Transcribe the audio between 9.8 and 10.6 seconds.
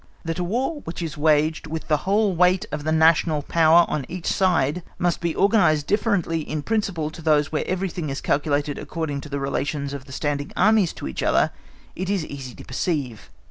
of standing